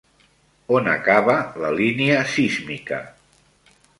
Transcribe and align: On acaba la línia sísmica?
On 0.77 0.87
acaba 0.93 1.35
la 1.65 1.71
línia 1.81 2.17
sísmica? 2.33 3.01